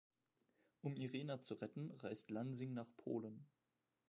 Um 0.81 0.95
Irena 0.95 1.41
zu 1.41 1.53
retten, 1.53 1.91
reist 1.91 2.31
Lansing 2.31 2.73
nach 2.73 2.87
Polen. 2.97 3.45